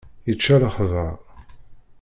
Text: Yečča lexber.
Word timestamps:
Yečča 0.27 0.55
lexber. 0.63 1.13